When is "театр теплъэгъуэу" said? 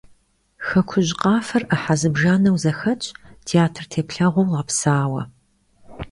3.47-4.49